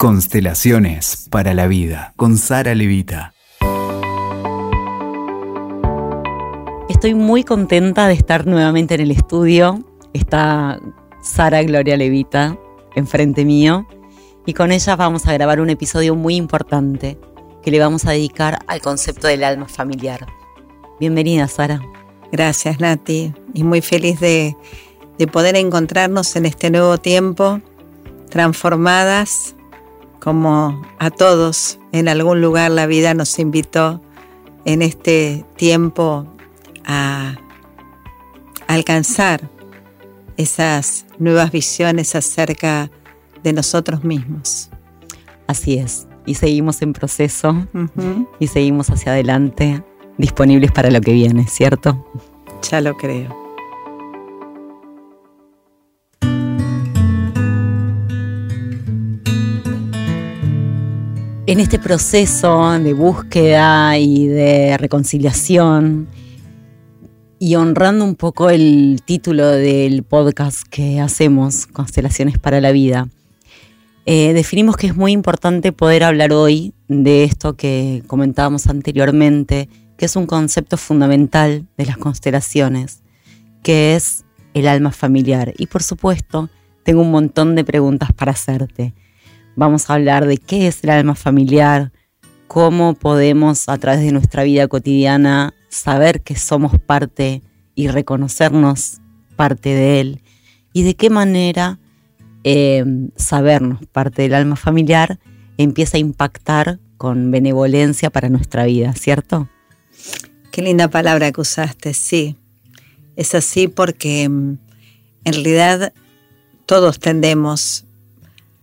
[0.00, 3.34] Constelaciones para la vida con Sara Levita.
[6.88, 9.84] Estoy muy contenta de estar nuevamente en el estudio.
[10.12, 10.78] Está
[11.20, 12.56] Sara Gloria Levita
[12.94, 13.88] enfrente mío
[14.46, 17.18] y con ella vamos a grabar un episodio muy importante
[17.64, 20.28] que le vamos a dedicar al concepto del alma familiar.
[21.00, 21.82] Bienvenida, Sara.
[22.30, 23.34] Gracias, Nati.
[23.52, 24.56] Y muy feliz de,
[25.18, 27.60] de poder encontrarnos en este nuevo tiempo,
[28.30, 29.56] transformadas
[30.20, 34.00] como a todos en algún lugar la vida nos invitó
[34.64, 36.26] en este tiempo
[36.84, 37.36] a
[38.66, 39.48] alcanzar
[40.36, 42.90] esas nuevas visiones acerca
[43.42, 44.70] de nosotros mismos.
[45.46, 47.66] Así es, y seguimos en proceso
[48.38, 49.82] y seguimos hacia adelante,
[50.18, 52.06] disponibles para lo que viene, ¿cierto?
[52.70, 53.47] Ya lo creo.
[61.48, 66.06] En este proceso de búsqueda y de reconciliación
[67.38, 73.08] y honrando un poco el título del podcast que hacemos, Constelaciones para la Vida,
[74.04, 80.04] eh, definimos que es muy importante poder hablar hoy de esto que comentábamos anteriormente, que
[80.04, 83.00] es un concepto fundamental de las constelaciones,
[83.62, 85.54] que es el alma familiar.
[85.56, 86.50] Y por supuesto,
[86.82, 88.92] tengo un montón de preguntas para hacerte.
[89.58, 91.90] Vamos a hablar de qué es el alma familiar,
[92.46, 97.42] cómo podemos a través de nuestra vida cotidiana saber que somos parte
[97.74, 99.00] y reconocernos
[99.34, 100.22] parte de él
[100.72, 101.80] y de qué manera
[102.44, 102.84] eh,
[103.16, 105.18] sabernos parte del alma familiar
[105.56, 109.48] empieza a impactar con benevolencia para nuestra vida, ¿cierto?
[110.52, 112.36] Qué linda palabra que usaste, sí.
[113.16, 114.56] Es así porque mm,
[115.24, 115.92] en realidad
[116.64, 117.87] todos tendemos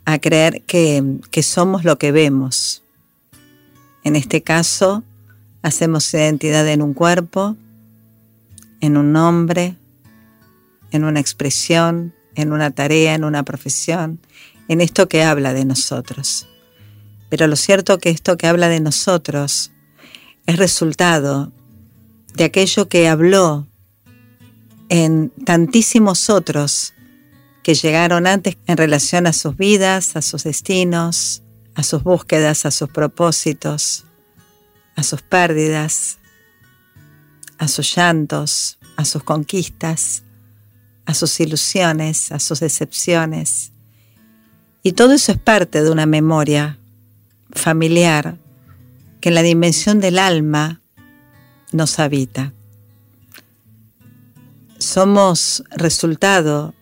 [0.06, 2.84] a creer que, somos lo que vemos.
[4.04, 5.04] En este caso,
[5.64, 7.58] hacemos identidad en un cuerpo,
[8.82, 9.76] en un nombre,
[10.92, 14.20] en una expresión, en una tarea, en una profesión,
[14.68, 16.48] en esto que habla de nosotros.
[17.30, 19.72] Pero lo cierto que esto que habla de nosotros
[20.46, 21.52] es resultado
[22.36, 23.68] de aquello que habló
[24.90, 26.95] en tantísimos otros
[27.66, 31.42] que llegaron antes en relación a sus vidas, a sus destinos,
[31.74, 34.06] a sus búsquedas, a sus propósitos,
[34.96, 36.20] a sus pérdidas,
[37.58, 40.22] a sus llantos, a sus conquistas,
[41.08, 43.72] a sus ilusiones, a sus decepciones.
[44.84, 46.78] Y todo eso es parte de una memoria
[47.50, 48.38] familiar
[49.22, 50.82] que en la dimensión del alma
[51.72, 52.54] nos habita.
[54.78, 56.76] Somos resultado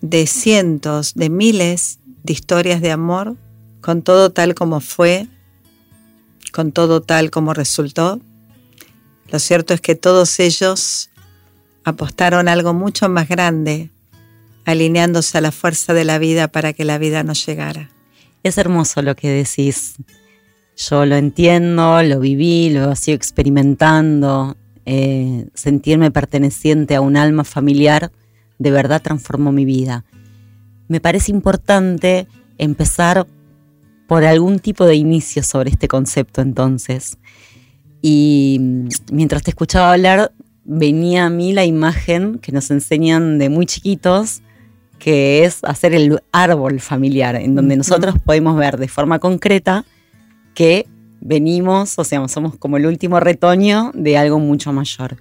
[0.00, 3.36] de cientos, de miles de historias de amor,
[3.80, 5.26] con todo tal como fue,
[6.52, 8.20] con todo tal como resultó.
[9.30, 11.10] Lo cierto es que todos ellos
[11.84, 13.90] apostaron algo mucho más grande,
[14.64, 17.90] alineándose a la fuerza de la vida para que la vida nos llegara.
[18.42, 19.94] Es hermoso lo que decís.
[20.76, 24.56] Yo lo entiendo, lo viví, lo sigo experimentando.
[24.86, 28.10] Eh, sentirme perteneciente a un alma familiar
[28.60, 30.04] de verdad transformó mi vida.
[30.86, 32.28] Me parece importante
[32.58, 33.26] empezar
[34.06, 37.16] por algún tipo de inicio sobre este concepto entonces.
[38.02, 38.60] Y
[39.10, 40.32] mientras te escuchaba hablar,
[40.64, 44.42] venía a mí la imagen que nos enseñan de muy chiquitos,
[44.98, 49.86] que es hacer el árbol familiar, en donde nosotros podemos ver de forma concreta
[50.54, 50.86] que
[51.20, 55.16] venimos, o sea, somos como el último retoño de algo mucho mayor.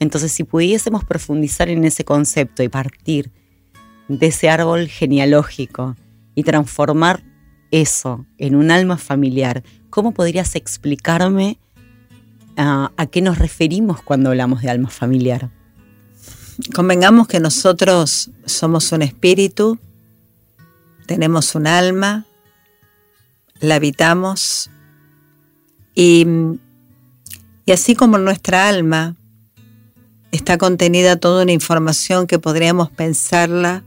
[0.00, 3.30] Entonces, si pudiésemos profundizar en ese concepto y partir
[4.08, 5.94] de ese árbol genealógico
[6.34, 7.22] y transformar
[7.70, 11.58] eso en un alma familiar, ¿cómo podrías explicarme
[12.56, 15.50] ah, a qué nos referimos cuando hablamos de alma familiar?
[16.74, 19.78] Convengamos que nosotros somos un espíritu,
[21.06, 22.24] tenemos un alma,
[23.60, 24.70] la habitamos
[25.94, 26.26] y,
[27.66, 29.16] y así como nuestra alma
[30.32, 33.84] está contenida toda una información que podríamos pensarla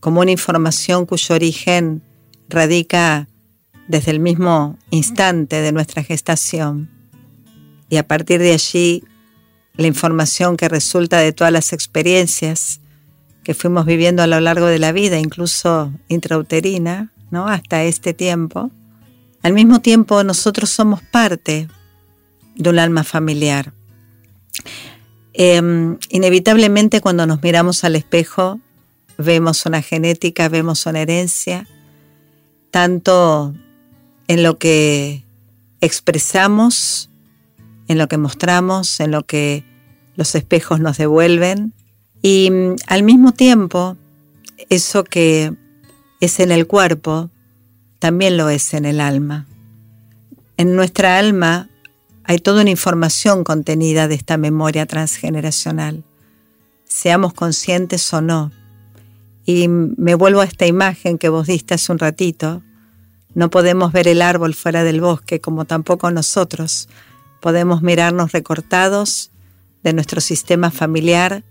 [0.00, 2.02] como una información cuyo origen
[2.48, 3.28] radica
[3.88, 6.90] desde el mismo instante de nuestra gestación.
[7.88, 9.04] Y a partir de allí,
[9.74, 12.80] la información que resulta de todas las experiencias
[13.44, 17.48] que fuimos viviendo a lo largo de la vida, incluso intrauterina, ¿no?
[17.48, 18.70] hasta este tiempo.
[19.42, 21.68] Al mismo tiempo, nosotros somos parte
[22.56, 23.72] de un alma familiar.
[25.32, 28.60] Em, inevitablemente cuando nos miramos al espejo
[29.18, 31.66] vemos una genética, vemos una herencia
[32.70, 33.54] tanto
[34.26, 35.24] en lo que
[35.80, 37.10] expresamos,
[37.88, 39.64] en lo que mostramos, en lo que
[40.16, 41.72] los espejos nos devuelven
[42.22, 43.96] y mm, al mismo tiempo
[44.68, 45.52] eso que
[46.20, 47.30] es en el cuerpo
[47.98, 49.46] también lo es en el alma.
[50.56, 51.67] En nuestra alma
[52.28, 56.04] hay toda una información contenida de esta memoria transgeneracional,
[56.84, 58.52] seamos conscientes o no.
[59.46, 62.62] Y me vuelvo a esta imagen que vos diste hace un ratito.
[63.32, 66.90] No podemos ver el árbol fuera del bosque, como tampoco nosotros.
[67.40, 69.30] Podemos mirarnos recortados
[69.82, 71.44] de nuestro sistema familiar,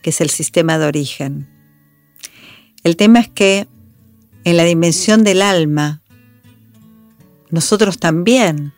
[0.00, 1.48] que es el sistema de origen.
[2.84, 3.66] El tema es que
[4.44, 6.02] en la dimensión del alma,
[7.50, 8.74] nosotros también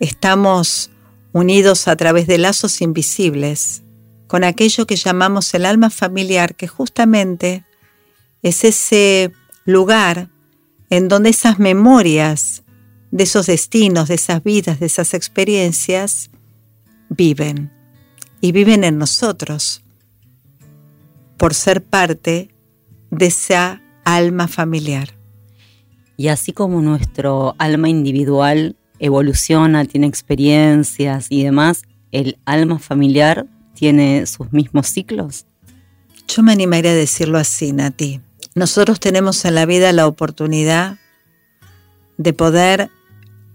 [0.00, 0.90] estamos
[1.32, 3.82] unidos a través de lazos invisibles
[4.26, 7.64] con aquello que llamamos el alma familiar, que justamente
[8.42, 9.32] es ese
[9.64, 10.30] lugar
[10.90, 12.62] en donde esas memorias
[13.10, 16.30] de esos destinos, de esas vidas, de esas experiencias,
[17.08, 17.72] viven
[18.40, 19.82] y viven en nosotros
[21.36, 22.54] por ser parte
[23.10, 25.14] de esa alma familiar.
[26.16, 31.82] Y así como nuestro alma individual evoluciona, tiene experiencias y demás,
[32.12, 35.46] el alma familiar tiene sus mismos ciclos.
[36.28, 38.20] Yo me animaría a decirlo así, Nati.
[38.54, 40.98] Nosotros tenemos en la vida la oportunidad
[42.16, 42.90] de poder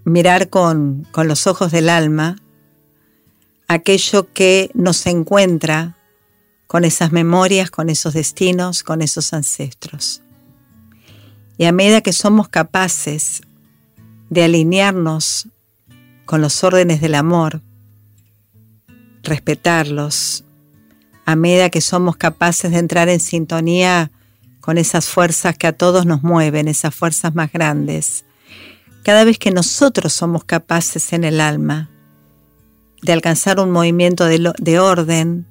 [0.04, 2.36] mirar con, con los ojos del alma
[3.68, 5.96] aquello que nos encuentra
[6.66, 10.22] con esas memorias, con esos destinos, con esos ancestros.
[11.58, 13.42] Y a medida que somos capaces
[14.32, 15.48] de alinearnos
[16.24, 17.60] con los órdenes del amor,
[19.22, 20.42] respetarlos,
[21.26, 24.10] a medida que somos capaces de entrar en sintonía
[24.62, 28.24] con esas fuerzas que a todos nos mueven, esas fuerzas más grandes,
[29.02, 31.90] cada vez que nosotros somos capaces en el alma
[33.02, 35.44] de alcanzar un movimiento de, de orden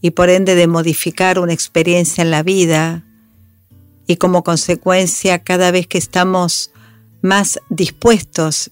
[0.00, 3.04] y por ende de modificar una experiencia en la vida,
[4.08, 6.72] y como consecuencia cada vez que estamos
[7.24, 8.70] más dispuestos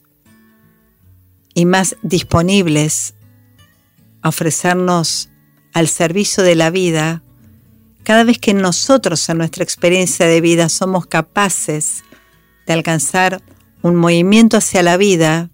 [1.54, 3.14] y más disponibles
[4.20, 5.30] a ofrecernos
[5.72, 7.22] al servicio de la vida,
[8.02, 12.04] cada vez que nosotros en nuestra experiencia de vida somos capaces
[12.66, 13.40] de alcanzar
[13.80, 15.48] un movimiento hacia la vida,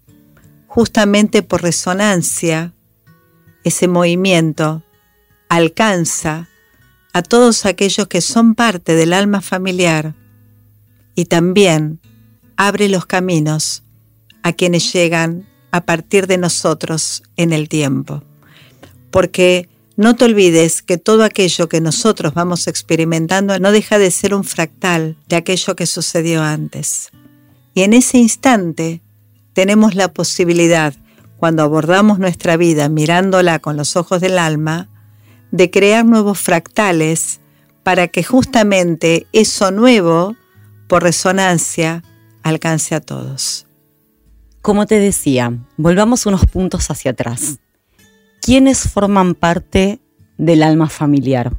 [0.67, 2.73] justamente por resonancia,
[3.63, 4.83] ese movimiento
[5.47, 6.49] alcanza
[7.13, 10.15] a todos aquellos que son parte del alma familiar
[11.15, 12.01] y también
[12.59, 13.83] abre los caminos
[14.43, 18.21] a quienes llegan a partir de nosotros en el tiempo.
[19.11, 24.33] Porque no te olvides que todo aquello que nosotros vamos experimentando no deja de ser
[24.33, 27.11] un fractal de aquello que sucedió antes.
[27.73, 29.01] Y en ese instante
[29.53, 30.93] tenemos la posibilidad,
[31.37, 34.89] cuando abordamos nuestra vida mirándola con los ojos del alma,
[35.51, 37.39] de crear nuevos fractales
[37.83, 40.35] para que justamente eso nuevo,
[40.89, 42.03] por resonancia,
[42.43, 43.65] alcance a todos.
[44.61, 47.59] Como te decía, volvamos unos puntos hacia atrás.
[48.41, 49.99] ¿Quiénes forman parte
[50.37, 51.55] del alma familiar?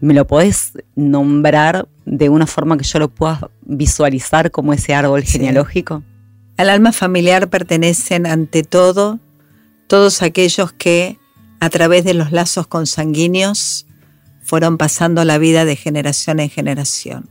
[0.00, 5.22] ¿Me lo podés nombrar de una forma que yo lo pueda visualizar como ese árbol
[5.22, 6.02] genealógico?
[6.56, 9.18] Al alma familiar pertenecen ante todo
[9.86, 11.18] todos aquellos que
[11.60, 13.86] a través de los lazos consanguíneos
[14.42, 17.28] fueron pasando la vida de generación en generación.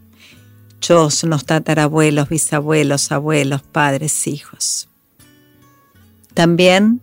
[0.87, 4.87] Los tatarabuelos, bisabuelos, abuelos, padres, hijos.
[6.35, 7.01] También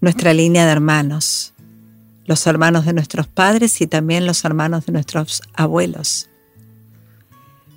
[0.00, 1.52] nuestra línea de hermanos,
[2.26, 6.30] los hermanos de nuestros padres y también los hermanos de nuestros abuelos.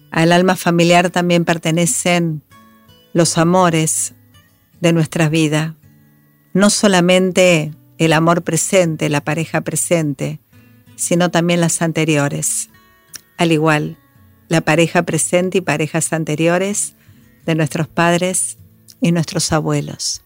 [0.09, 2.41] Al alma familiar también pertenecen
[3.13, 4.13] los amores
[4.81, 5.75] de nuestra vida,
[6.53, 10.39] no solamente el amor presente, la pareja presente,
[10.95, 12.69] sino también las anteriores.
[13.37, 13.97] Al igual,
[14.47, 16.93] la pareja presente y parejas anteriores
[17.45, 18.57] de nuestros padres
[19.01, 20.21] y nuestros abuelos.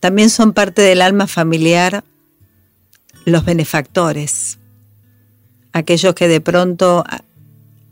[0.00, 2.04] También son parte del alma familiar
[3.26, 4.58] los benefactores,
[5.72, 7.04] aquellos que de pronto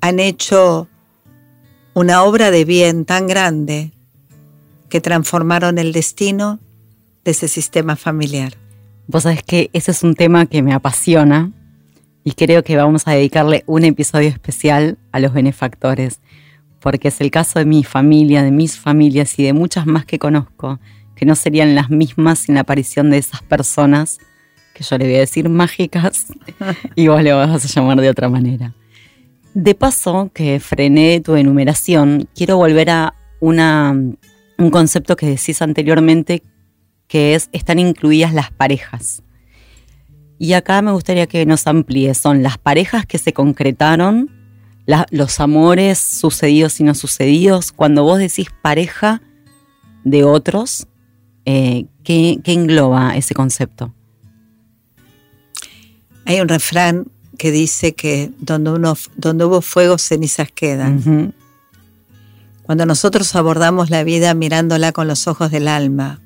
[0.01, 0.89] han hecho
[1.95, 3.93] una obra de bien tan grande
[4.89, 6.61] que transformaron el destino
[7.25, 8.57] de ese sistema familiar.
[9.07, 11.53] Vos sabés que ese es un tema que me apasiona
[12.29, 16.21] y creo que vamos a dedicarle un episodio especial a los benefactores,
[16.79, 20.19] porque es el caso de mi familia, de mis familias y de muchas más que
[20.19, 20.79] conozco,
[21.17, 24.19] que no serían las mismas sin la aparición de esas personas,
[24.75, 26.27] que yo le voy a decir mágicas,
[26.95, 28.75] y vos le vas a llamar de otra manera.
[29.55, 33.93] De paso, que frené tu enumeración, quiero volver a una,
[34.59, 36.43] un concepto que decís anteriormente,
[37.07, 39.23] que es, están incluidas las parejas.
[40.39, 44.31] Y acá me gustaría que nos amplíes, son las parejas que se concretaron,
[45.11, 47.73] los amores sucedidos y no sucedidos.
[47.73, 49.21] Cuando vos decís pareja
[50.05, 50.87] de otros,
[51.45, 53.93] eh, ¿qué, engloba ese concepto?
[56.25, 61.35] Hay un refrán que dice que donde, uno, donde hubo fuego, cenizas quedan.
[62.63, 66.21] Cuando nosotros abordamos la vida mirándola con los ojos del alma,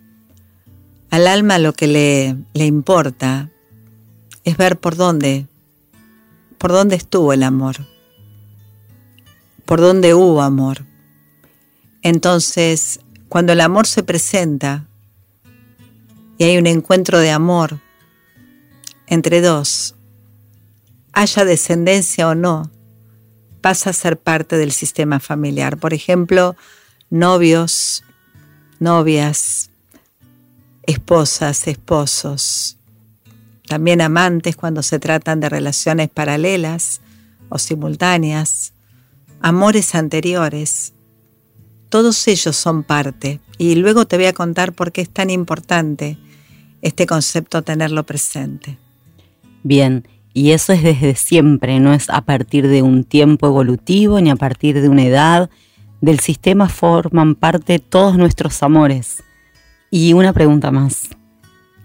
[1.10, 3.48] al alma lo que le, le importa
[4.44, 5.46] es ver por dónde,
[6.58, 7.86] por dónde estuvo el amor,
[9.64, 10.84] por dónde hubo amor.
[12.02, 14.86] Entonces, cuando el amor se presenta
[16.38, 17.78] y hay un encuentro de amor
[19.06, 19.94] entre dos,
[21.12, 22.70] haya descendencia o no,
[23.60, 25.76] pasa a ser parte del sistema familiar.
[25.78, 26.56] Por ejemplo,
[27.10, 28.04] novios,
[28.80, 29.70] novias,
[30.82, 32.76] esposas, esposos,
[33.72, 37.00] también amantes cuando se tratan de relaciones paralelas
[37.48, 38.74] o simultáneas,
[39.40, 40.92] amores anteriores.
[41.88, 46.18] Todos ellos son parte y luego te voy a contar por qué es tan importante
[46.82, 48.76] este concepto tenerlo presente.
[49.62, 54.28] Bien, y eso es desde siempre, no es a partir de un tiempo evolutivo ni
[54.28, 55.48] a partir de una edad.
[56.02, 59.24] Del sistema forman parte todos nuestros amores.
[59.90, 61.08] Y una pregunta más.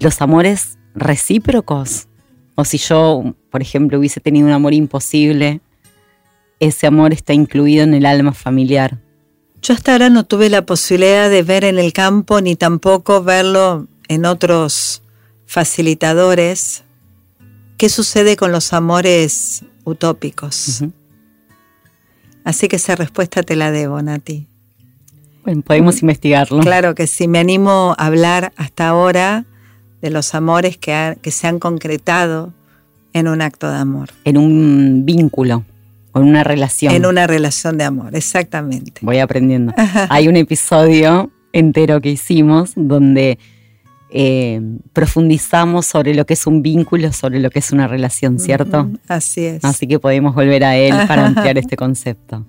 [0.02, 2.08] ¿Los amores recíprocos?
[2.56, 5.62] O si yo, por ejemplo, hubiese tenido un amor imposible,
[6.60, 8.98] ese amor está incluido en el alma familiar.
[9.62, 13.88] Yo hasta ahora no tuve la posibilidad de ver en el campo ni tampoco verlo
[14.08, 15.02] en otros
[15.46, 16.84] facilitadores
[17.78, 20.84] qué sucede con los amores utópicos.
[22.44, 24.48] Así que esa respuesta te la debo, Nati.
[25.44, 26.60] Bueno, podemos investigarlo.
[26.60, 29.46] Claro que sí, me animo a hablar hasta ahora
[30.02, 32.54] de los amores que, que se han concretado
[33.14, 34.10] en un acto de amor.
[34.26, 35.66] En un vínculo,
[36.14, 36.94] en una relación.
[36.94, 39.02] En una relación de amor, exactamente.
[39.02, 39.74] Voy aprendiendo.
[40.10, 43.40] Hay un episodio entero que hicimos donde
[44.10, 44.62] eh,
[44.94, 48.90] profundizamos sobre lo que es un vínculo, sobre lo que es una relación, ¿cierto?
[49.08, 49.66] así es.
[49.66, 52.46] Así que podemos volver a él para ampliar este concepto.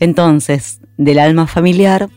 [0.00, 2.08] Entonces, del alma familiar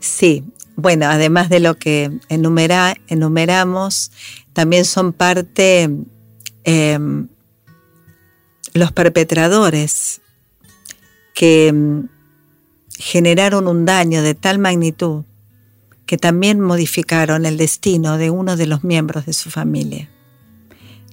[0.00, 0.44] Sí,
[0.80, 4.12] bueno, además de lo que enumera, enumeramos,
[4.52, 5.90] también son parte
[6.62, 7.26] em,
[8.74, 10.20] los perpetradores
[11.34, 12.06] que em,
[12.96, 15.24] generaron un daño de tal magnitud
[16.06, 20.08] que también modificaron el destino de uno de los miembros de su familia.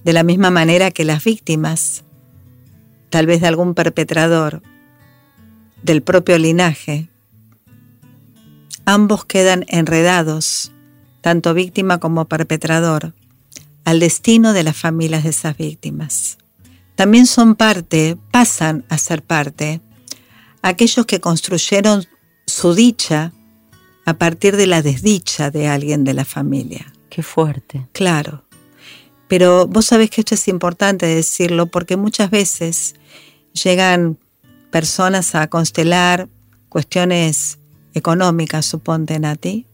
[0.04, 2.04] De la misma manera que las víctimas,
[3.10, 4.62] tal vez de algún perpetrador
[5.82, 7.08] del propio linaje,
[8.88, 10.70] Ambos quedan enredados,
[11.20, 13.14] tanto víctima como perpetrador,
[13.84, 16.38] al destino de las familias de esas víctimas.
[16.94, 19.80] También son parte, pasan a ser parte,
[20.62, 22.06] aquellos que construyeron
[22.46, 23.32] su dicha
[24.04, 26.92] a partir de la desdicha de alguien de la familia.
[27.10, 27.88] Qué fuerte.
[27.90, 28.44] Claro.
[29.26, 32.94] Pero vos sabés que esto es importante decirlo porque muchas veces
[33.52, 34.16] llegan
[34.70, 36.28] personas a constelar
[36.68, 37.58] cuestiones
[37.96, 39.66] económicas, suponte, Nati,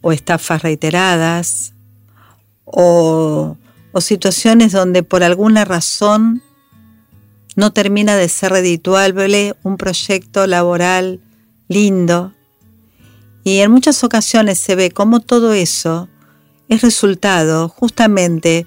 [0.00, 1.74] o estafas reiteradas,
[2.64, 3.56] o,
[3.92, 6.42] o situaciones donde por alguna razón
[7.56, 11.20] no termina de ser redituable un proyecto laboral
[11.66, 12.32] lindo.
[13.42, 16.08] Y en muchas ocasiones se ve cómo todo eso
[16.68, 18.66] es resultado justamente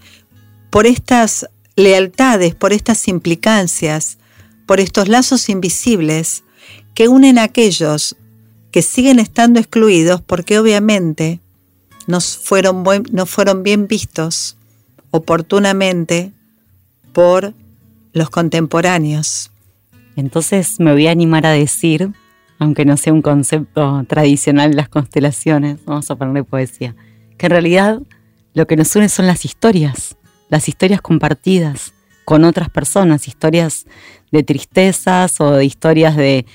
[0.70, 4.18] por estas lealtades, por estas implicancias,
[4.66, 6.44] por estos lazos invisibles
[6.94, 8.18] que unen a aquellos
[8.72, 11.40] que siguen estando excluidos porque obviamente
[12.08, 14.58] no fueron, no fueron bien vistos
[15.12, 16.32] oportunamente
[17.14, 17.54] por
[18.14, 19.52] los contemporáneos.
[20.16, 22.12] Entonces me voy a animar a decir,
[22.60, 26.96] aunque no sea un concepto tradicional las constelaciones, vamos a ponerle poesía,
[27.38, 28.02] que en realidad
[28.54, 30.16] lo que nos une son las historias,
[30.50, 31.94] las historias compartidas
[32.26, 33.86] con otras personas, historias
[34.32, 36.46] de tristezas o de historias de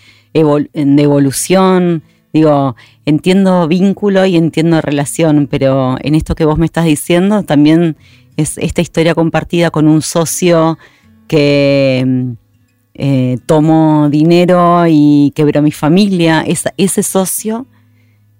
[0.43, 2.02] de evolución.
[2.33, 7.97] Digo, entiendo vínculo y entiendo relación, pero en esto que vos me estás diciendo también
[8.37, 10.78] es esta historia compartida con un socio
[11.28, 12.35] que
[12.95, 16.45] eh, tomó dinero y quebró mi familia.
[16.76, 17.66] ese socio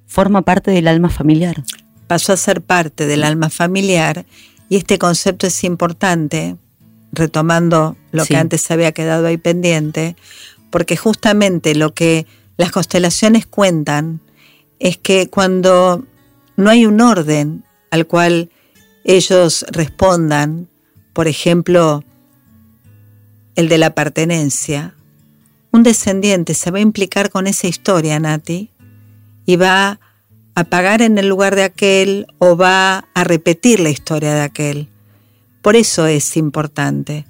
[0.06, 1.62] forma parte del alma familiar.
[2.06, 4.24] Pasó a ser parte del alma familiar
[4.68, 6.56] y este concepto es importante
[7.12, 10.16] retomando lo que antes había quedado ahí pendiente,
[10.76, 12.26] porque justamente lo que
[12.59, 14.21] las constelaciones cuentan
[14.78, 16.04] es que cuando
[16.59, 18.50] no hay un orden al cual
[19.02, 20.68] ellos respondan,
[21.14, 22.04] por ejemplo,
[23.54, 24.95] el de la pertenencia,
[25.71, 28.68] un descendiente se va a implicar con esa historia, Nati,
[29.47, 29.99] y va
[30.54, 34.88] a pagar en el lugar de aquel o va a repetir la historia de aquel.
[35.62, 37.25] Por eso es importante,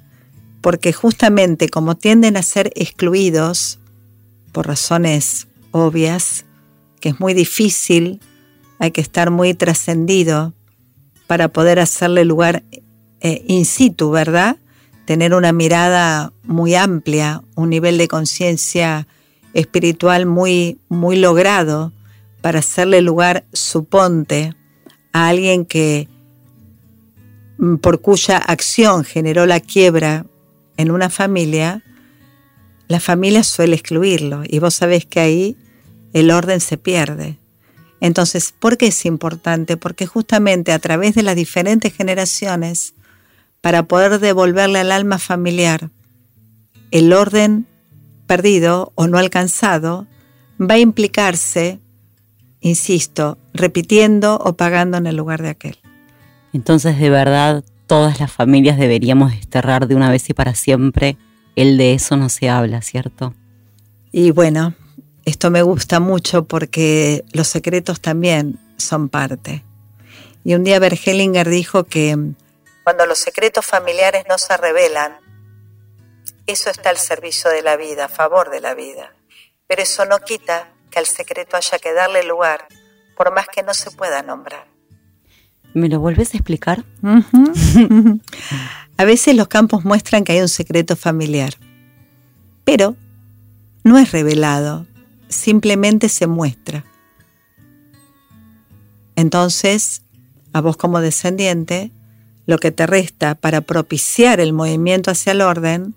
[0.67, 3.79] porque justamente como tienden a ser excluidos,
[4.51, 6.43] por razones obvias,
[6.99, 8.19] que es muy difícil,
[8.77, 10.53] hay que estar muy trascendido
[11.25, 12.63] para poder hacerle lugar
[13.21, 14.57] eh, in situ, ¿verdad?
[15.05, 19.07] Tener una mirada muy amplia, un nivel de conciencia
[19.53, 21.93] espiritual muy, muy logrado
[22.41, 24.53] para hacerle lugar, suponte,
[25.13, 26.09] a alguien que
[27.57, 30.25] mm, por cuya acción generó la quiebra
[30.77, 31.83] en una familia,
[32.87, 35.57] la familia suele excluirlo y vos sabés que ahí
[36.13, 37.37] el orden se pierde.
[37.99, 39.75] Entonces, ¿por qué es importante?
[39.75, 42.93] Porque justamente a través de las diferentes generaciones,
[43.61, 45.89] para poder devolverle al alma familiar
[46.91, 47.65] el orden
[48.27, 50.07] perdido o no alcanzado,
[50.59, 51.79] va a implicarse,
[52.61, 55.77] insisto, repitiendo o pagando en el lugar de aquel.
[56.53, 61.17] Entonces, de verdad, todas las familias deberíamos desterrar de una vez y para siempre
[61.55, 63.33] el de eso no se habla, ¿cierto?
[64.11, 64.75] Y bueno,
[65.25, 69.63] esto me gusta mucho porque los secretos también son parte.
[70.43, 72.15] Y un día Bergelinger dijo que
[72.83, 75.17] cuando los secretos familiares no se revelan,
[76.45, 79.13] eso está al servicio de la vida, a favor de la vida.
[79.67, 82.67] Pero eso no quita que al secreto haya que darle lugar,
[83.17, 84.76] por más que no se pueda nombrar.
[85.73, 86.85] ¿Me lo vuelves a explicar?
[88.97, 91.53] a veces los campos muestran que hay un secreto familiar,
[92.63, 92.95] pero
[93.83, 94.85] no es revelado,
[95.29, 96.83] simplemente se muestra.
[99.15, 100.01] Entonces,
[100.53, 101.91] a vos como descendiente,
[102.45, 105.95] lo que te resta para propiciar el movimiento hacia el orden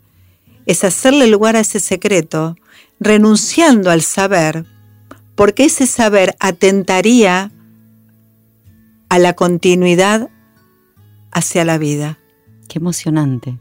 [0.66, 2.56] es hacerle lugar a ese secreto,
[2.98, 4.66] renunciando al saber,
[5.34, 7.50] porque ese saber atentaría
[9.10, 10.30] a la continuidad
[11.32, 12.20] hacia la vida.
[12.68, 13.58] Qué emocionante.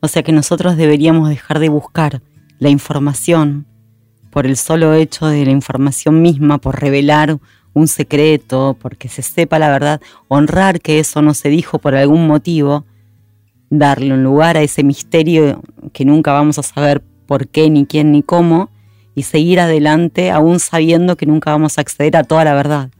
[0.00, 2.22] O sea que nosotros deberíamos dejar de buscar
[2.58, 3.66] la información
[4.30, 7.38] por el solo hecho de la información misma, por revelar
[7.74, 12.26] un secreto, porque se sepa la verdad, honrar que eso no se dijo por algún
[12.26, 12.86] motivo,
[13.68, 15.60] darle un lugar a ese misterio
[15.92, 18.70] que nunca vamos a saber por qué, ni quién, ni cómo,
[19.14, 22.90] y seguir adelante aún sabiendo que nunca vamos a acceder a toda la verdad.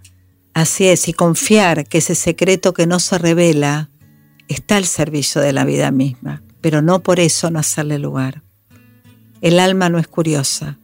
[0.56, 3.90] Así es, y confiar que ese secreto que no se revela
[4.48, 8.40] está al servicio de la vida misma, pero no por eso no hacerle lugar.
[9.42, 10.78] El alma no es curiosa,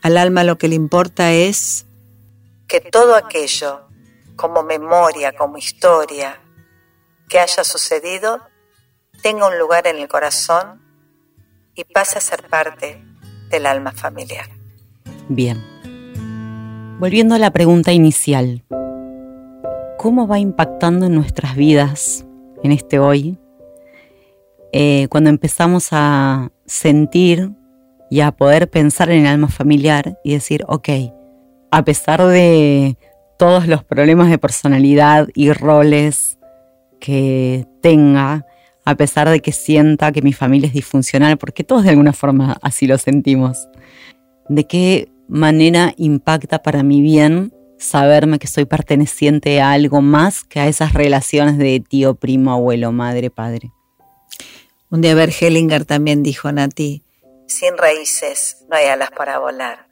[0.00, 1.84] al alma lo que le importa es
[2.66, 3.82] que todo aquello,
[4.36, 6.40] como memoria, como historia,
[7.28, 8.40] que haya sucedido,
[9.22, 10.80] tenga un lugar en el corazón
[11.74, 13.04] y pase a ser parte
[13.50, 14.48] del alma familiar.
[15.28, 15.62] Bien.
[16.98, 18.64] Volviendo a la pregunta inicial,
[20.00, 22.24] ¿cómo va impactando en nuestras vidas
[22.62, 23.38] en este hoy?
[24.72, 27.50] Eh, cuando empezamos a sentir
[28.08, 30.88] y a poder pensar en el alma familiar y decir, ok,
[31.70, 32.96] a pesar de
[33.38, 36.38] todos los problemas de personalidad y roles
[36.98, 38.46] que tenga,
[38.86, 42.56] a pesar de que sienta que mi familia es disfuncional, porque todos de alguna forma
[42.62, 43.68] así lo sentimos,
[44.48, 50.60] de qué manera impacta para mi bien saberme que soy perteneciente a algo más que
[50.60, 53.72] a esas relaciones de tío, primo, abuelo, madre, padre.
[54.90, 57.02] Un día Bert Hellinger también dijo, Nati,
[57.46, 59.88] sin raíces no hay alas para volar.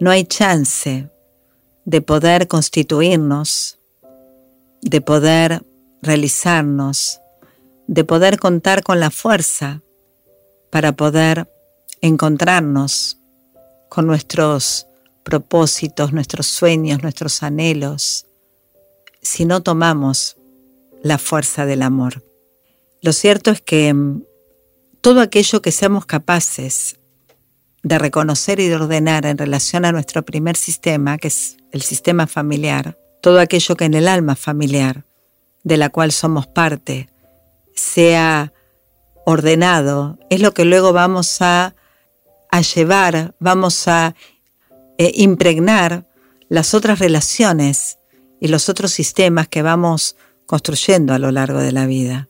[0.00, 1.08] No hay chance
[1.84, 3.78] de poder constituirnos,
[4.82, 5.62] de poder
[6.02, 7.20] realizarnos,
[7.86, 9.80] de poder contar con la fuerza
[10.70, 11.48] para poder
[12.00, 13.18] encontrarnos
[13.88, 14.86] con nuestros
[15.28, 18.24] propósitos, nuestros sueños, nuestros anhelos,
[19.20, 20.38] si no tomamos
[21.02, 22.24] la fuerza del amor.
[23.02, 23.94] Lo cierto es que
[25.02, 26.96] todo aquello que seamos capaces
[27.82, 32.26] de reconocer y de ordenar en relación a nuestro primer sistema, que es el sistema
[32.26, 35.04] familiar, todo aquello que en el alma familiar,
[35.62, 37.10] de la cual somos parte,
[37.74, 38.54] sea
[39.26, 41.74] ordenado, es lo que luego vamos a,
[42.74, 44.14] llevar, vamos a
[44.98, 46.06] eh, impregnar
[46.48, 47.98] las otras relaciones
[48.40, 52.28] y los otros sistemas que vamos construyendo a lo largo de la vida.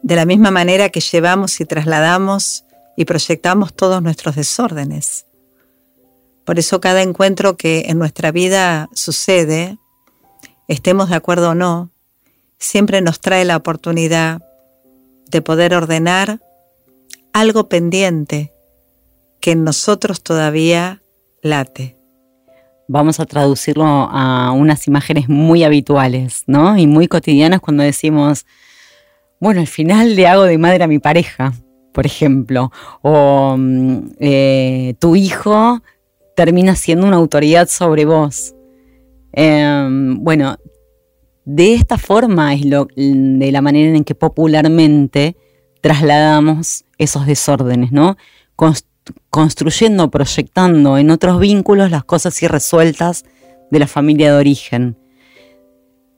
[0.00, 2.64] de la misma manera que llevamos y trasladamos
[2.96, 5.26] y proyectamos todos nuestros desórdenes.
[6.44, 9.76] Por eso cada encuentro que en nuestra vida sucede,
[10.68, 11.90] estemos de acuerdo o no,
[12.58, 14.40] siempre nos trae la oportunidad
[15.26, 16.40] de poder ordenar
[17.32, 18.52] algo pendiente
[19.40, 21.02] que en nosotros todavía
[21.42, 21.96] late.
[22.88, 26.78] Vamos a traducirlo a unas imágenes muy habituales, ¿no?
[26.78, 28.46] Y muy cotidianas cuando decimos,
[29.40, 31.52] bueno, al final le hago de madre a mi pareja,
[31.92, 32.72] por ejemplo,
[33.02, 35.82] o mm, eh, tu hijo
[36.34, 38.54] termina siendo una autoridad sobre vos.
[39.32, 40.56] Em, bueno,
[41.44, 45.36] de esta forma es lo, de la manera en que popularmente
[45.80, 48.16] trasladamos esos desórdenes, ¿no?
[49.30, 53.24] Construyendo, proyectando en otros vínculos las cosas irresueltas
[53.70, 54.96] de la familia de origen.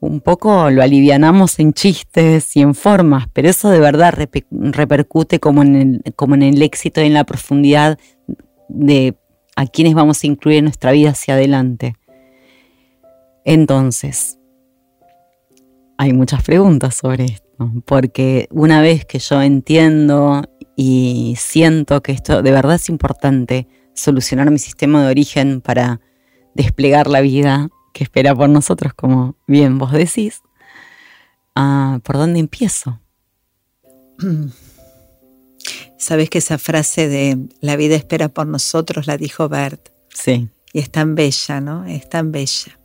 [0.00, 4.14] Un poco lo alivianamos en chistes y en formas, pero eso de verdad
[4.50, 7.98] repercute como en, el, como en el éxito y en la profundidad
[8.68, 9.16] de
[9.57, 11.96] a quienes vamos a incluir en nuestra vida hacia adelante.
[13.44, 14.38] Entonces,
[15.98, 20.42] hay muchas preguntas sobre esto, porque una vez que yo entiendo
[20.82, 26.00] y siento que esto de verdad es importante, solucionar mi sistema de origen para
[26.54, 30.40] desplegar la vida que espera por nosotros, como bien vos decís,
[31.54, 32.98] ah, ¿por dónde empiezo?
[35.98, 39.90] Sabes que esa frase de la vida espera por nosotros la dijo Bert.
[40.14, 40.48] Sí.
[40.72, 41.84] Y es tan bella, ¿no?
[41.84, 42.80] Es tan bella.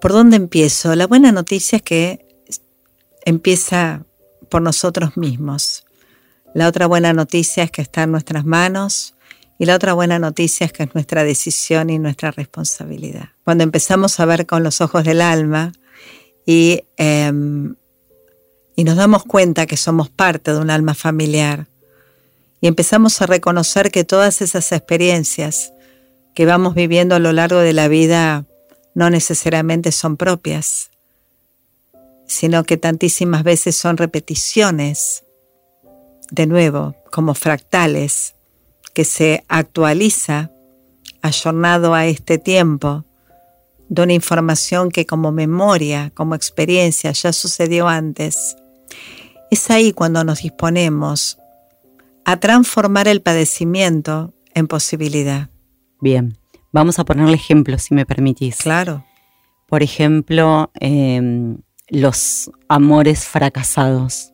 [0.00, 0.96] ¿Por dónde empiezo?
[0.96, 2.26] La buena noticia es que
[3.24, 4.04] empieza
[4.48, 5.84] por nosotros mismos.
[6.54, 9.14] La otra buena noticia es que está en nuestras manos
[9.58, 13.28] y la otra buena noticia es que es nuestra decisión y nuestra responsabilidad.
[13.44, 15.72] Cuando empezamos a ver con los ojos del alma
[16.46, 17.76] y, em,
[18.74, 21.68] y nos damos cuenta que somos parte de un alma familiar
[22.60, 25.72] y empezamos a reconocer que todas esas experiencias
[26.34, 28.44] que vamos viviendo a lo largo de la vida
[28.94, 30.90] no necesariamente son propias,
[32.26, 35.24] sino que tantísimas veces son repeticiones
[36.30, 38.34] de nuevo, como fractales,
[38.94, 40.50] que se actualiza,
[41.22, 43.04] ayornado a este tiempo,
[43.88, 48.56] de una información que como memoria, como experiencia ya sucedió antes.
[49.50, 51.38] Es ahí cuando nos disponemos
[52.24, 55.50] a transformar el padecimiento en posibilidad.
[56.00, 56.38] Bien,
[56.72, 58.58] vamos a ponerle ejemplos, si me permitís.
[58.58, 59.04] Claro.
[59.66, 64.29] Por ejemplo, em, los amores fracasados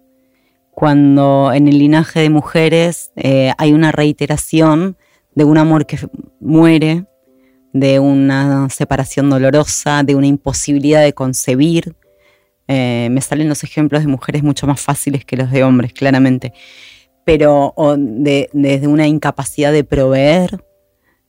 [0.76, 4.98] cuando en el linaje de mujeres eh, hay una reiteración
[5.34, 5.98] de un amor que
[6.38, 7.06] muere,
[7.72, 11.96] de una separación dolorosa, de una imposibilidad de concebir.
[12.68, 16.52] Eh, me salen los ejemplos de mujeres mucho más fáciles que los de hombres, claramente,
[17.24, 20.62] pero desde una incapacidad de proveer,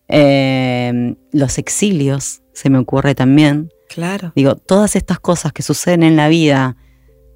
[0.09, 3.69] eh, los exilios, se me ocurre también.
[3.87, 4.33] Claro.
[4.35, 6.75] Digo, todas estas cosas que suceden en la vida,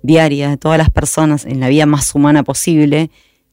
[0.04, 3.12] diaria de todas las personas en la vida más humana posible,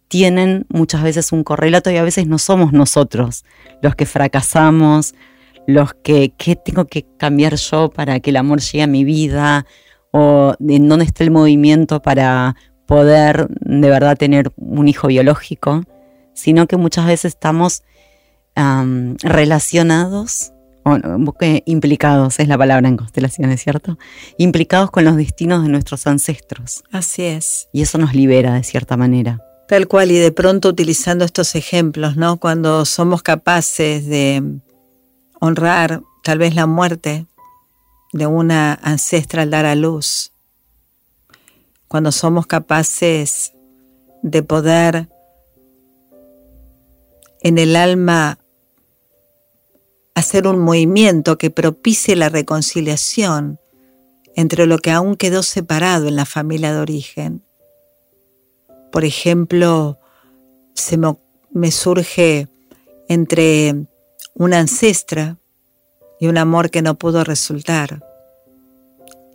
[0.09, 3.45] tienen muchas veces un correlato y a veces no somos nosotros
[3.83, 5.15] los que fracasamos,
[5.67, 9.67] los que, ¿qué tengo que cambiar yo para que el amor llegue a mi vida?
[10.11, 12.57] O en dónde está el movimiento para
[12.87, 15.83] poder de verdad tener un hijo biológico,
[16.33, 17.83] sino que muchas veces estamos
[19.23, 20.53] relacionados
[21.65, 23.99] implicados es la palabra en constelaciones, ¿cierto?
[24.37, 26.85] Implicados con los destinos de nuestros ancestros.
[26.93, 27.69] Así es.
[27.73, 29.41] Y eso nos libera de cierta manera.
[29.69, 32.39] Tal cual, y de pronto utilizando estos ejemplos, ¿no?
[32.39, 34.43] Cuando somos capaces de
[35.41, 37.27] honrar tal vez la muerte
[38.13, 40.33] de una ancestra al dar a luz,
[41.87, 43.53] cuando somos capaces
[44.23, 45.09] de poder
[47.41, 48.39] en el alma
[50.19, 53.59] hacer un movimiento que propicie la reconciliación
[54.35, 57.43] entre lo que aún quedó separado en la familia de origen.
[58.93, 59.99] Por ejemplo,
[60.75, 62.49] se me, surge
[63.09, 63.87] entre
[64.35, 65.39] una ancestra
[66.21, 68.05] y un amor que no pudo resultar.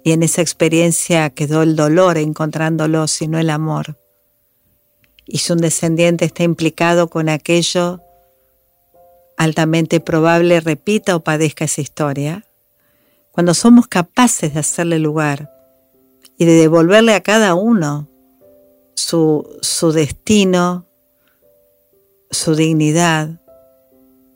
[0.04, 3.98] Y en esa experiencia quedó el dolor encontrándolo, sino el amor.
[5.26, 8.03] Y si un descendiente está implicado con aquello,
[9.38, 12.46] altamente probable repita o padezca esa historia,
[13.32, 15.50] cuando somos capaces de hacerle lugar
[16.38, 18.08] y de devolverle a cada uno
[18.96, 20.86] su, su destino,
[22.30, 23.42] su dignidad,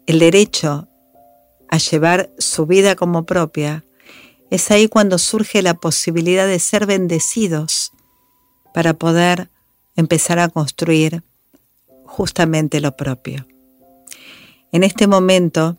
[0.08, 0.88] el derecho
[1.70, 3.84] a llevar su vida como propia,
[4.50, 7.92] es ahí cuando surge la posibilidad de ser bendecidos
[8.74, 9.50] para poder
[9.96, 11.24] empezar a construir
[12.06, 13.46] justamente lo propio.
[14.72, 15.78] En este momento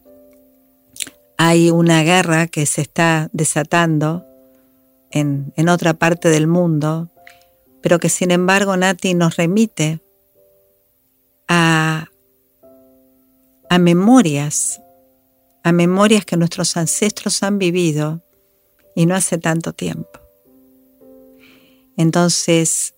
[1.36, 4.24] hay una guerra que se está desatando
[5.10, 7.08] en, otra parte del mundo,
[7.82, 10.00] pero que sin embargo Nati nos remite
[11.46, 12.06] a,
[13.68, 14.80] a memorias,
[15.62, 18.22] a memorias que nuestros ancestros han vivido
[18.94, 20.18] y no hace tanto tiempo.
[21.96, 22.94] Entonces,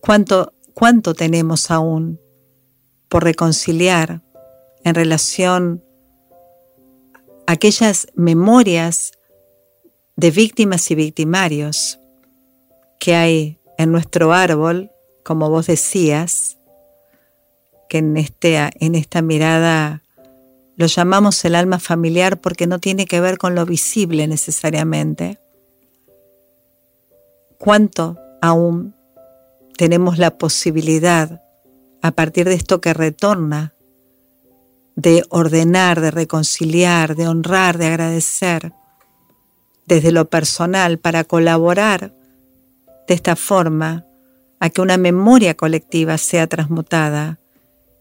[0.00, 2.20] ¿cuánto, cuánto tenemos aún
[3.16, 4.20] por reconciliar
[4.84, 5.82] en relación
[7.46, 9.12] a aquellas memorias
[10.16, 11.98] de víctimas y victimarios
[13.00, 14.90] que hay en nuestro árbol,
[15.24, 16.58] como vos decías,
[17.88, 20.02] que en, este, en esta mirada
[20.76, 25.38] lo llamamos el alma familiar porque no tiene que ver con lo visible necesariamente.
[27.56, 28.94] ¿Cuánto aún
[29.78, 31.40] tenemos la posibilidad,
[32.06, 33.74] a partir de esto que retorna,
[34.94, 38.72] de ordenar, de reconciliar, de honrar, de agradecer,
[39.86, 42.14] desde lo personal, para colaborar
[43.06, 44.04] de esta forma
[44.58, 47.38] a que una memoria colectiva sea transmutada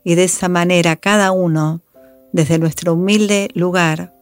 [0.04, 1.82] y de esa manera cada uno
[2.32, 4.14] desde nuestro humilde lugar,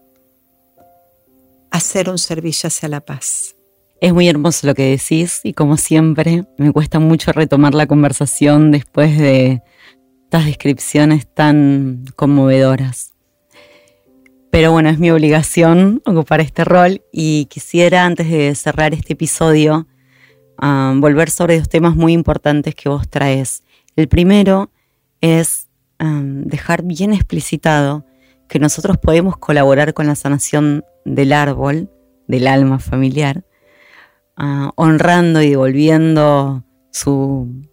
[1.71, 3.55] hacer un servicio hacia la paz.
[3.99, 8.71] Es muy hermoso lo que decís y como siempre me cuesta mucho retomar la conversación
[8.71, 9.61] después de
[10.33, 13.13] estas descripciones tan conmovedoras.
[14.49, 19.85] Pero bueno, es mi obligación ocupar este rol y quisiera antes de cerrar este episodio
[20.57, 23.61] ah, volver sobre dos temas muy importantes que vos traes.
[23.95, 24.71] El primero
[25.21, 25.67] es
[25.99, 28.03] dejar bien explicitado
[28.49, 31.91] que nosotros podemos colaborar con la sanación del árbol,
[32.27, 33.45] del alma familiar,
[34.35, 37.67] ah, honrando y devolviendo su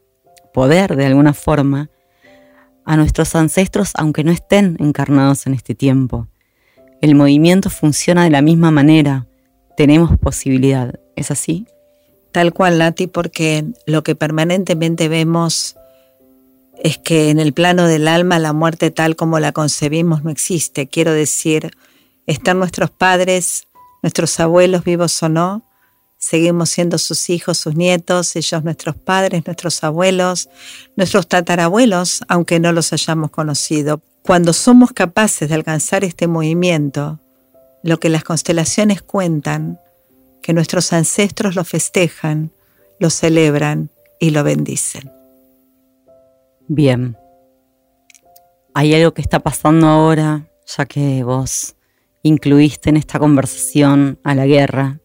[0.53, 1.89] poder de alguna forma
[2.91, 6.27] a nuestros ancestros aunque no estén encarnados en este tiempo.
[7.01, 9.29] El movimiento funciona de la misma manera,
[9.77, 11.69] tenemos posibilidad, ¿es así?
[12.33, 15.77] Tal cual, Lati, porque lo que permanentemente vemos
[16.83, 20.89] es que en el plano del alma la muerte tal como la concebimos no existe.
[20.89, 21.71] Quiero decir,
[22.27, 23.69] están nuestros padres,
[24.03, 25.63] nuestros abuelos vivos o no,
[26.21, 30.49] seguimos siendo sus hijos, sus nietos, ellos nuestros padres, nuestros abuelos,
[30.95, 34.03] nuestros tatarabuelos, aunque no los hayamos conocido.
[34.23, 37.19] Cuando somos capaces de alcanzar este movimiento,
[37.83, 39.81] lo que las constelaciones cuentan,
[40.43, 42.53] que nuestros ancestros lo festejan,
[42.99, 45.11] lo celebran y lo bendicen.
[46.69, 47.17] Bien.
[48.75, 51.75] Hay algo que está pasando ahora, ya que vos
[52.23, 55.00] incluiste en esta conversación a la guerra,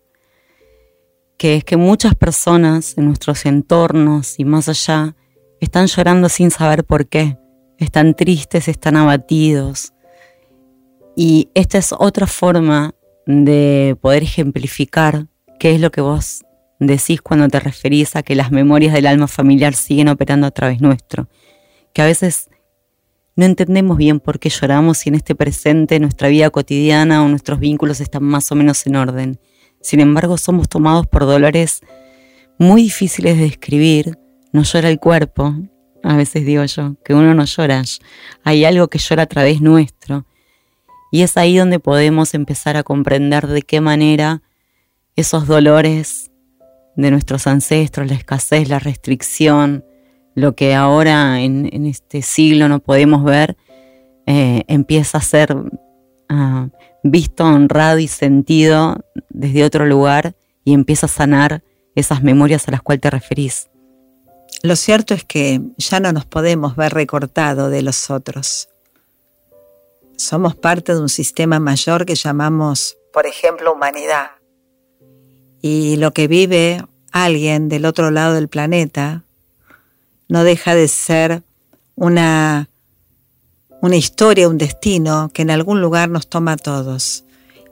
[1.37, 5.15] que es que muchas personas en nuestros entornos y más allá
[5.59, 7.37] están llorando sin saber por qué,
[7.77, 9.93] están tristes, están abatidos.
[11.15, 12.93] Y esta es otra forma
[13.25, 15.27] de poder ejemplificar
[15.59, 16.43] qué es lo que vos
[16.79, 20.81] decís cuando te referís a que las memorias del alma familiar siguen operando a través
[20.81, 21.27] nuestro
[21.95, 22.49] que a veces
[23.37, 27.57] no entendemos bien por qué lloramos y en este presente nuestra vida cotidiana o nuestros
[27.57, 29.39] vínculos están más o menos en orden.
[29.85, 31.81] Sin embargo, somos tomados por dolores
[32.57, 34.17] muy difíciles de describir.
[34.51, 35.53] No llora el cuerpo,
[36.01, 37.83] a veces digo yo, que uno no llora.
[38.43, 40.25] Hay algo que llora a través nuestro.
[41.11, 44.41] Y es ahí donde podemos empezar a comprender de qué manera
[45.15, 46.31] esos dolores
[46.95, 49.85] de nuestros ancestros, la escasez, la restricción,
[50.33, 53.55] lo que ahora en, este siglo no podemos ver,
[54.25, 55.55] eh, empieza a ser
[56.27, 56.69] ah,
[57.09, 58.97] visto, honrado y sentido
[59.29, 61.63] desde otro lugar y empieza a sanar
[61.93, 63.69] esas memorias a las cuales te referís.
[64.63, 68.69] Lo cierto es que ya no nos podemos ver recortados de los otros.
[70.17, 74.31] Somos parte de un sistema mayor que llamamos, por ejemplo, humanidad.
[75.61, 79.23] Y lo que vive alguien del otro lado del planeta
[80.27, 81.43] no deja de ser
[81.95, 82.69] una,
[83.85, 87.23] una historia, un destino que en algún lugar nos toma a todos.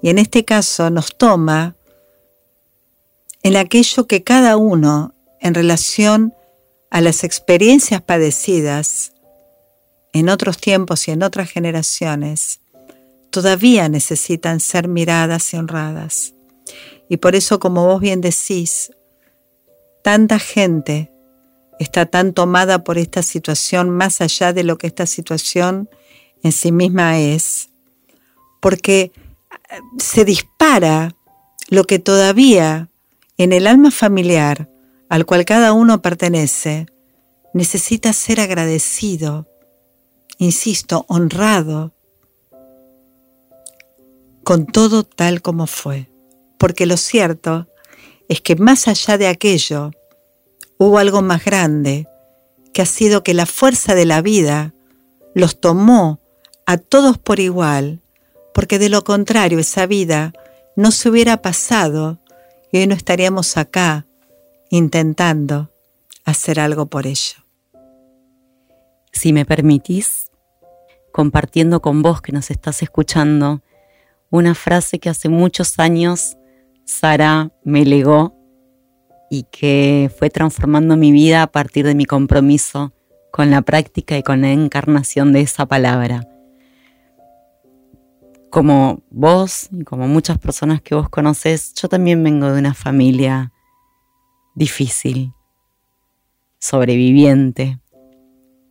[0.04, 1.76] Y en este caso nos toma
[3.41, 6.34] en aquello que cada uno, en relación
[6.91, 9.13] a las experiencias padecidas
[10.13, 12.60] en otros tiempos y en otras generaciones,
[13.32, 16.36] todavía necesitan ser miradas y honradas.
[17.10, 18.91] Y por eso, como vos bien decís,
[20.04, 21.12] tanta gente
[21.80, 25.89] está tan tomada por esta situación más allá de lo que esta situación
[26.43, 27.69] en sí misma es,
[28.62, 29.12] porque
[29.69, 31.15] eh, se dispara
[31.69, 32.89] lo que todavía
[33.38, 34.69] en el alma familiar
[35.10, 36.88] al cual cada uno pertenece,
[37.53, 39.47] necesita ser agradecido,
[40.39, 41.93] insisto, honrado,
[44.43, 46.10] con todo tal como fue.
[46.58, 47.67] Porque lo cierto
[48.27, 49.91] es que más allá de aquello,
[50.79, 52.08] hubo algo más grande,
[52.73, 54.73] que ha sido que la fuerza de la vida
[55.36, 56.22] los tomó
[56.65, 58.02] a todos por igual,
[58.54, 60.34] porque de lo contrario esa vida
[60.76, 62.19] no se hubiera pasado
[62.71, 64.06] y hoy no estaríamos acá
[64.69, 65.71] intentando
[66.26, 67.43] hacer algo por ello.
[69.12, 70.32] Si me permitís,
[71.12, 73.62] compartiendo con vos que nos estás escuchando,
[74.32, 76.38] una frase que hace muchos años
[76.86, 78.36] Sara me legó
[79.30, 82.93] y que fue transformando mi vida a partir de mi compromiso
[83.32, 86.28] con la práctica y con la encarnación de esa palabra.
[88.53, 93.51] Como vos y como muchas personas que vos conocés, yo también vengo de una familia
[94.53, 95.33] difícil,
[96.59, 97.79] sobreviviente,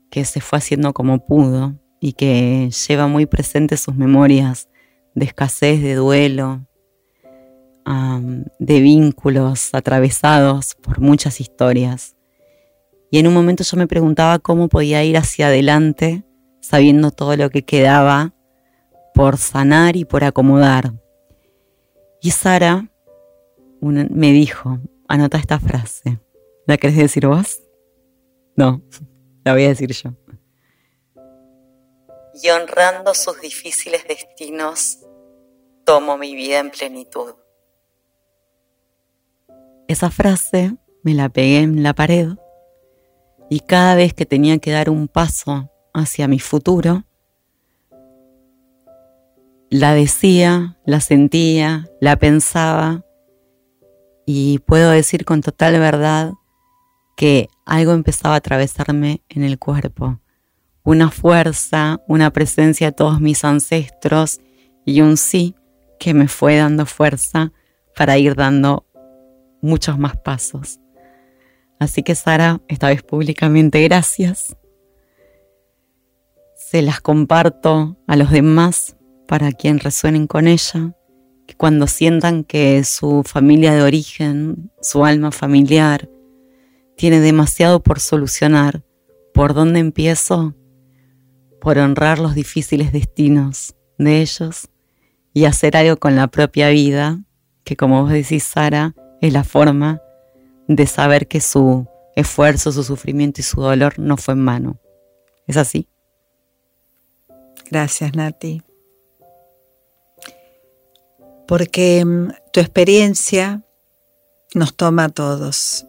[0.09, 4.69] que se fue haciendo como pudo y que lleva muy presente sus memorias
[5.17, 6.65] de escasez, de duelo,
[8.61, 12.15] de vínculos atravesados por muchas historias.
[13.11, 16.23] Y en un momento yo me preguntaba cómo podía ir hacia adelante
[16.61, 18.33] sabiendo todo lo que quedaba
[19.15, 20.93] por sanar y por acomodar.
[22.21, 22.89] Y Sara
[23.81, 26.21] me dijo, anota esta frase.
[26.67, 27.61] ¿La querés decir vos?
[28.55, 28.83] No,
[29.45, 30.13] la voy a decir yo
[32.35, 34.99] y honrando sus difíciles destinos,
[35.85, 37.35] tomo mi vida en plenitud.
[39.89, 42.29] Esa frase me la pegué en la pared
[43.51, 47.05] y cada vez que tenía que dar un paso hacia mi futuro,
[49.73, 53.07] la decía, la sentía, la pensaba
[54.27, 56.35] y puedo decir con total verdad
[57.17, 60.21] que algo empezaba a atravesarme en el cuerpo
[60.85, 64.41] una fuerza, una presencia de todos mis ancestros
[64.85, 65.55] y un sí
[65.99, 67.53] que me fue dando fuerza
[67.97, 68.85] para ir dando
[69.63, 70.81] muchos más pasos.
[71.79, 74.55] Así que Sara, esta vez públicamente gracias.
[76.57, 80.95] Se las comparto a los demás para quien resuenen con ella,
[81.47, 86.09] que cuando sientan que su familia de origen, su alma familiar,
[86.97, 88.85] tiene demasiado por solucionar,
[89.33, 90.55] ¿por dónde empiezo?
[91.63, 94.69] por honrar los difíciles destinos de ellos
[95.33, 97.21] y hacer algo con la propia vida,
[97.63, 100.03] que como vos decís, Sara, es la forma
[100.67, 104.81] de saber que su esfuerzo, su sufrimiento y su dolor no fue en vano.
[105.47, 105.89] ¿Es así?
[107.71, 108.63] Gracias, Nati.
[111.53, 113.61] Porque mm, tu experiencia
[114.55, 115.85] nos toma a todos.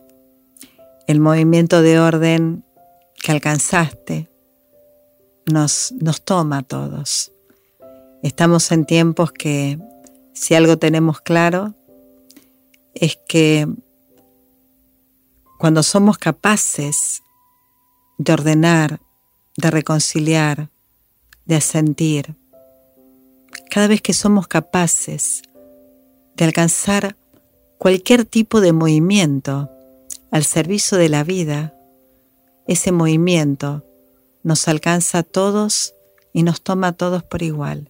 [1.08, 2.66] El movimiento de orden
[3.16, 4.30] que alcanzaste,
[5.46, 7.32] nos, nos toma a todos.
[8.24, 9.80] Estamos en tiempos que
[10.34, 11.74] si algo tenemos claro
[12.94, 13.66] es que
[15.60, 17.24] cuando somos capaces
[18.18, 19.00] de ordenar,
[19.56, 20.70] de reconciliar,
[21.46, 22.36] de sentir,
[23.72, 25.42] cada vez que somos capaces
[26.36, 27.16] de alcanzar
[27.78, 29.70] cualquier tipo de movimiento
[30.32, 31.74] al servicio de la vida,
[32.68, 33.84] ese movimiento
[34.42, 35.94] nos alcanza a todos
[36.34, 37.90] y nos toma a todos por igual.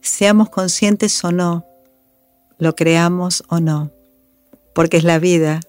[0.00, 1.64] Seamos conscientes o no,
[2.58, 3.90] lo creamos o no,
[4.74, 5.60] porque es la vida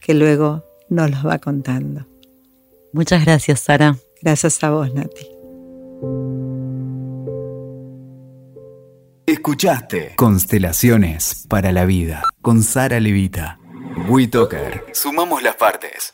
[0.00, 2.06] que luego nos lo va contando.
[2.92, 3.96] Muchas gracias, Sara.
[4.20, 5.26] Gracias a vos, Nati.
[9.32, 13.58] Escuchaste Constelaciones para la Vida con Sara Levita.
[14.06, 14.84] WeToker.
[14.92, 16.12] Sumamos las partes.